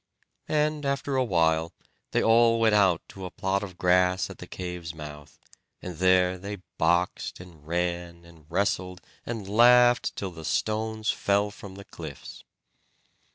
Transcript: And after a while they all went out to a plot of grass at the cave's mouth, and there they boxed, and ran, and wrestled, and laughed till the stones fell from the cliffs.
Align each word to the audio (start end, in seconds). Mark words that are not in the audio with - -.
And 0.49 0.83
after 0.83 1.15
a 1.15 1.23
while 1.23 1.73
they 2.09 2.23
all 2.23 2.59
went 2.59 2.73
out 2.73 3.03
to 3.09 3.23
a 3.25 3.29
plot 3.29 3.61
of 3.61 3.77
grass 3.77 4.31
at 4.31 4.39
the 4.39 4.47
cave's 4.47 4.95
mouth, 4.95 5.37
and 5.79 5.97
there 5.97 6.39
they 6.39 6.63
boxed, 6.79 7.39
and 7.39 7.67
ran, 7.67 8.25
and 8.25 8.47
wrestled, 8.49 8.99
and 9.27 9.47
laughed 9.47 10.15
till 10.15 10.31
the 10.31 10.43
stones 10.43 11.11
fell 11.11 11.51
from 11.51 11.75
the 11.75 11.85
cliffs. 11.85 12.43